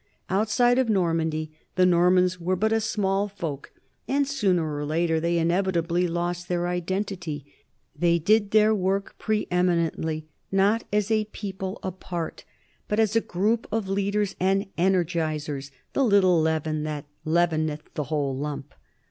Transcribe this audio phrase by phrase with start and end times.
[0.31, 3.71] ^Outside of Normandy the Normans were but a small folk,
[4.07, 7.45] and sooner or later they inevitably lost their identity.
[7.95, 12.45] They did their work pre eminently not as a people apart,
[12.87, 18.05] but as a group of lead ers and energizers, the little leaven that leaveneth the
[18.05, 18.73] whole lump.